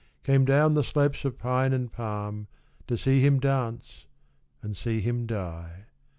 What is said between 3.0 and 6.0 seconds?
him dance and see him die.